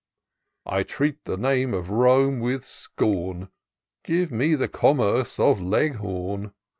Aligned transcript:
I 0.65 0.81
treat 0.81 1.25
the 1.25 1.37
name 1.37 1.75
of 1.75 1.91
Rome 1.91 2.39
with 2.39 2.65
scorn; 2.65 3.49
Give 4.03 4.31
me 4.31 4.55
the 4.55 4.67
commerce 4.67 5.39
of 5.39 5.61
Leghorn. 5.61 6.53